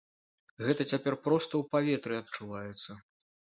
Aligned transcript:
Гэта 0.67 0.87
цяпер 0.91 1.17
проста 1.25 1.53
ў 1.61 1.75
паветры 1.75 2.19
адчуваецца. 2.23 2.99